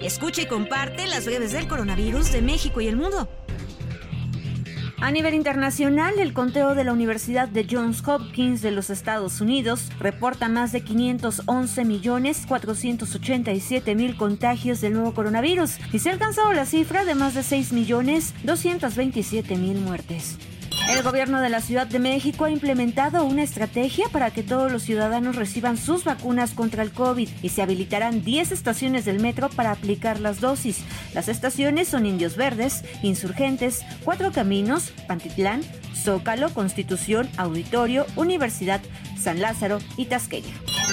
Escucha 0.00 0.42
y 0.42 0.46
comparte 0.46 1.06
las 1.06 1.26
breves 1.26 1.52
del 1.52 1.68
coronavirus 1.68 2.32
de 2.32 2.42
México 2.42 2.80
y 2.80 2.88
el 2.88 2.96
mundo. 2.96 3.28
A 5.02 5.10
nivel 5.10 5.34
internacional, 5.34 6.20
el 6.20 6.32
conteo 6.32 6.76
de 6.76 6.84
la 6.84 6.92
Universidad 6.92 7.48
de 7.48 7.66
Johns 7.68 8.06
Hopkins 8.06 8.62
de 8.62 8.70
los 8.70 8.88
Estados 8.88 9.40
Unidos 9.40 9.88
reporta 9.98 10.48
más 10.48 10.70
de 10.70 10.82
511 10.82 11.84
millones 11.84 12.44
487 12.46 13.96
mil 13.96 14.16
contagios 14.16 14.80
del 14.80 14.92
nuevo 14.92 15.12
coronavirus 15.12 15.78
y 15.92 15.98
se 15.98 16.08
ha 16.08 16.12
alcanzado 16.12 16.52
la 16.52 16.66
cifra 16.66 17.04
de 17.04 17.16
más 17.16 17.34
de 17.34 17.42
6 17.42 17.72
millones 17.72 18.32
227 18.44 19.56
mil 19.56 19.80
muertes. 19.80 20.38
El 20.92 21.02
gobierno 21.02 21.40
de 21.40 21.48
la 21.48 21.62
Ciudad 21.62 21.86
de 21.86 21.98
México 21.98 22.44
ha 22.44 22.50
implementado 22.50 23.24
una 23.24 23.42
estrategia 23.42 24.10
para 24.12 24.30
que 24.30 24.42
todos 24.42 24.70
los 24.70 24.82
ciudadanos 24.82 25.36
reciban 25.36 25.78
sus 25.78 26.04
vacunas 26.04 26.52
contra 26.52 26.82
el 26.82 26.92
COVID 26.92 27.30
y 27.42 27.48
se 27.48 27.62
habilitarán 27.62 28.22
10 28.22 28.52
estaciones 28.52 29.06
del 29.06 29.18
metro 29.18 29.48
para 29.48 29.72
aplicar 29.72 30.20
las 30.20 30.40
dosis. 30.40 30.84
Las 31.14 31.28
estaciones 31.28 31.88
son 31.88 32.04
Indios 32.04 32.36
Verdes, 32.36 32.84
Insurgentes, 33.02 33.80
Cuatro 34.04 34.32
Caminos, 34.32 34.92
Pantitlán, 35.08 35.62
Zócalo, 35.94 36.52
Constitución, 36.52 37.26
Auditorio, 37.38 38.04
Universidad, 38.14 38.82
San 39.18 39.40
Lázaro 39.40 39.78
y 39.96 40.04
Tasqueña. 40.04 40.52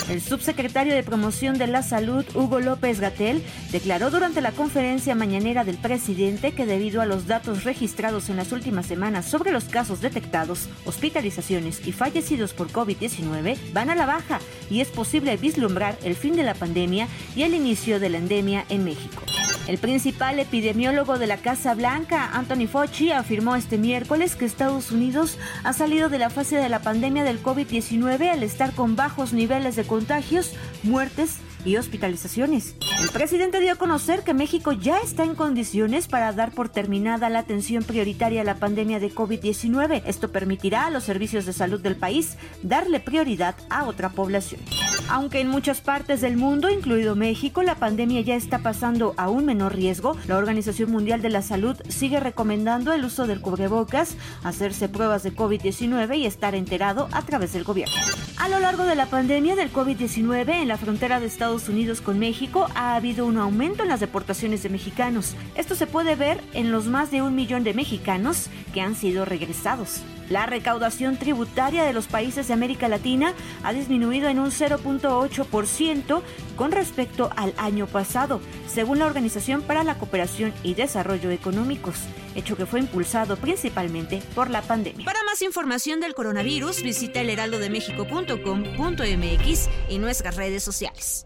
El 0.10 0.22
subsecretario 0.22 0.96
de 0.96 1.04
Promoción 1.04 1.58
de 1.58 1.68
la 1.68 1.84
Salud, 1.84 2.26
Hugo 2.34 2.60
López 2.60 3.00
Gatel, 3.00 3.44
declaró 3.72 4.10
durante 4.10 4.42
la 4.42 4.52
conferencia 4.52 5.14
mañanera 5.14 5.64
del 5.64 5.78
presidente 5.78 6.52
que 6.54 6.66
debido 6.66 7.02
a 7.02 7.06
los 7.06 7.28
datos 7.28 7.64
registrados 7.64 8.30
en 8.30 8.38
las 8.38 8.52
últimas 8.52 8.88
semanas 8.88 9.26
sobre 9.26 9.52
los 9.52 9.66
casos 9.66 10.02
detectados, 10.02 10.68
hospitalizaciones 10.86 11.86
y 11.86 11.92
fallecidos 11.92 12.54
por 12.54 12.70
COVID-19 12.72 13.58
van 13.72 13.90
a 13.90 13.96
la 13.96 14.08
baja 14.08 14.40
y 14.70 14.82
es 14.82 14.88
posible 14.90 15.38
vislumbrar 15.38 15.98
el 16.04 16.16
fin 16.16 16.36
de 16.36 16.44
la 16.44 16.56
pandemia 16.56 17.08
y 17.36 17.44
el 17.44 17.54
inicio 17.54 18.00
de 18.00 18.10
la 18.10 18.18
endemia 18.18 18.66
en 18.70 18.86
México. 18.86 19.29
El 19.70 19.78
principal 19.78 20.40
epidemiólogo 20.40 21.20
de 21.20 21.28
la 21.28 21.38
Casa 21.38 21.76
Blanca, 21.76 22.28
Anthony 22.34 22.66
Fauci, 22.66 23.12
afirmó 23.12 23.56
este 23.56 23.78
miércoles 23.78 24.36
que 24.36 24.46
Estados 24.46 24.90
Unidos 24.90 25.38
ha 25.64 25.74
salido 25.74 26.10
de 26.10 26.18
la 26.18 26.32
fase 26.32 26.56
de 26.56 26.70
la 26.70 26.82
pandemia 26.82 27.24
del 27.24 27.44
COVID-19 27.44 28.32
al 28.32 28.42
estar 28.42 28.74
con 28.74 28.96
bajos 28.96 29.32
niveles 29.32 29.76
de 29.76 29.84
contagios, 29.84 30.54
muertes 30.82 31.38
y 31.66 31.78
hospitalizaciones. 31.78 32.76
El 33.02 33.10
presidente 33.10 33.60
dio 33.60 33.74
a 33.74 33.76
conocer 33.76 34.24
que 34.24 34.34
México 34.34 34.72
ya 34.72 35.00
está 35.00 35.24
en 35.24 35.36
condiciones 35.36 36.08
para 36.08 36.34
dar 36.34 36.52
por 36.52 36.70
terminada 36.70 37.30
la 37.30 37.40
atención 37.40 37.84
prioritaria 37.84 38.42
a 38.42 38.46
la 38.46 38.56
pandemia 38.56 39.00
de 39.00 39.12
COVID-19. 39.12 40.04
Esto 40.06 40.32
permitirá 40.32 40.86
a 40.86 40.90
los 40.90 41.04
servicios 41.04 41.46
de 41.46 41.54
salud 41.54 41.80
del 41.80 41.96
país 41.96 42.38
darle 42.64 43.00
prioridad 43.00 43.56
a 43.70 43.86
otra 43.86 44.10
población. 44.10 44.62
Aunque 45.10 45.40
en 45.40 45.48
muchas 45.48 45.82
partes 45.82 46.22
del 46.22 46.38
mundo, 46.38 46.70
incluido 46.70 47.16
México, 47.16 47.64
la 47.64 47.76
pandemia 47.76 48.22
ya 48.22 48.36
está 48.36 48.60
pasando 48.60 49.16
a 49.18 49.30
un 49.30 49.46
menor 49.46 49.76
riesgo, 49.76 50.16
la 50.28 50.38
Organización 50.38 50.92
Mundial 50.92 51.22
de 51.22 51.30
la 51.30 51.42
Salud 51.42 51.76
sigue 51.88 52.20
recomendando 52.20 52.94
el 52.94 53.06
uso 53.06 53.26
del 53.26 53.42
cubrebocas, 53.42 54.16
hacerse 54.44 54.88
pruebas 54.88 55.24
de 55.24 55.34
COVID-19 55.34 56.18
y 56.18 56.26
estar 56.26 56.54
enterado 56.54 57.10
a 57.12 57.24
través 57.24 57.54
del 57.54 57.64
gobierno. 57.64 57.96
A 58.38 58.50
lo 58.50 58.60
largo 58.60 58.86
de 58.86 58.96
la 58.96 59.08
pandemia 59.08 59.56
del 59.56 59.74
COVID-19 59.74 60.62
en 60.62 60.68
la 60.68 60.78
frontera 60.78 61.20
de 61.20 61.28
Estados 61.50 61.70
Unidos 61.70 62.02
con 62.02 62.20
México 62.20 62.68
ha 62.76 62.96
habido 62.96 63.26
un 63.26 63.40
aumento 63.40 63.82
en 63.82 63.90
las 63.90 64.00
deportaciones 64.00 64.62
de 64.62 64.70
mexicanos. 64.70 65.34
Esto 65.56 65.74
se 65.74 65.88
puede 65.88 66.16
ver 66.16 66.44
en 66.54 66.72
los 66.72 66.86
más 66.86 67.10
de 67.10 67.24
un 67.24 67.34
millón 67.34 67.64
de 67.64 67.74
mexicanos 67.74 68.52
que 68.72 68.82
han 68.82 68.94
sido 68.94 69.26
regresados. 69.26 70.04
La 70.30 70.46
recaudación 70.46 71.18
tributaria 71.18 71.86
de 71.86 71.94
los 71.94 72.06
países 72.06 72.48
de 72.48 72.54
América 72.54 72.88
Latina 72.88 73.34
ha 73.64 73.74
disminuido 73.74 74.30
en 74.30 74.38
un 74.38 74.52
0.8% 74.52 76.22
con 76.56 76.72
respecto 76.72 77.32
al 77.36 77.56
año 77.58 77.88
pasado, 77.88 78.42
según 78.68 79.00
la 79.00 79.08
Organización 79.08 79.64
para 79.64 79.84
la 79.84 79.98
Cooperación 79.98 80.54
y 80.62 80.76
Desarrollo 80.76 81.32
Económicos, 81.32 81.96
hecho 82.36 82.58
que 82.58 82.68
fue 82.68 82.80
impulsado 82.80 83.38
principalmente 83.38 84.22
por 84.36 84.52
la 84.52 84.62
pandemia. 84.62 85.04
Para 85.04 85.24
más 85.24 85.42
información 85.42 86.00
del 86.00 86.14
coronavirus, 86.14 86.84
visita 86.84 87.22
elheraldodemexico.com.mx 87.22 89.70
y 89.90 89.98
nuestras 89.98 90.36
redes 90.36 90.62
sociales. 90.62 91.26